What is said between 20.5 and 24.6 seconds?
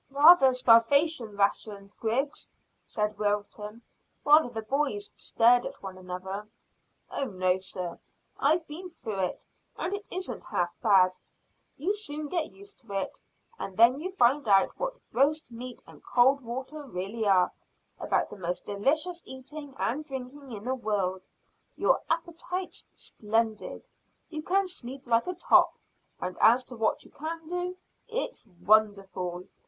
in the world. Your appetite's splendid; you